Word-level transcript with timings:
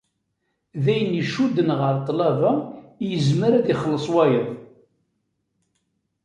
D 0.83 0.85
ayen 0.93 1.19
icudden 1.21 1.69
ɣer 1.79 1.93
ṭṭlaba 2.01 2.51
i 3.03 3.05
yezmer 3.11 3.51
ad 3.53 3.65
ixelleṣ 3.73 4.05
wayeḍ. 4.13 4.49